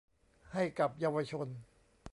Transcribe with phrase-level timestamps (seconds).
[0.53, 1.47] ให้กับเยาวชน